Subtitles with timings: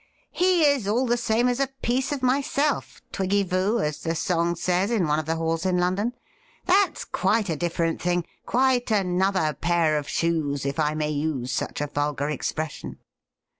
[0.31, 4.55] He is all the same as a piece of myself— twiggy vous, as the song
[4.55, 6.13] says in one of the halls in London.
[6.65, 11.81] That's quite a different thing— quite another pair of shoes, if I may use such
[11.81, 12.97] a vulgar expression.'